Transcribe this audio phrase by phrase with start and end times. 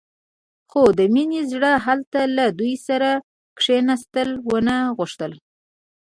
[0.69, 3.09] خو د مينې زړه هلته له دوی سره
[3.57, 5.31] کښېناستل ونه غوښتل.